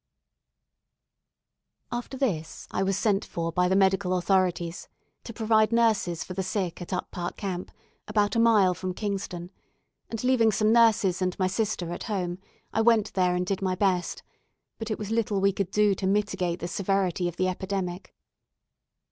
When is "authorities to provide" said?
4.17-5.71